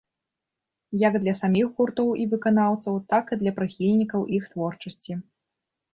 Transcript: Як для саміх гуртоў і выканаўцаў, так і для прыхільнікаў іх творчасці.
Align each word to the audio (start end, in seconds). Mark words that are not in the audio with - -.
Як 1.07 1.13
для 1.25 1.33
саміх 1.41 1.67
гуртоў 1.81 2.09
і 2.23 2.27
выканаўцаў, 2.33 2.97
так 3.15 3.25
і 3.35 3.39
для 3.43 3.53
прыхільнікаў 3.61 4.21
іх 4.39 4.43
творчасці. 4.55 5.13